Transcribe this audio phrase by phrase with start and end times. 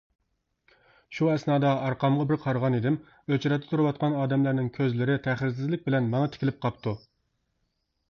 [1.17, 2.99] شۇ ئەسنادا ئارقامغا بىر قارىغان ئىدىم،
[3.35, 7.01] ئۆچرەتتە تۇرۇۋاتقان ئادەملەرنىڭ كۆزلىرى تەخىرسىزلىك بىلەن ماڭا تىكىلىپ قاپتۇ.